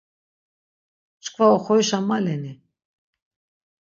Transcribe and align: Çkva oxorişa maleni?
Çkva 1.23 1.45
oxorişa 1.55 1.99
maleni? 2.07 2.53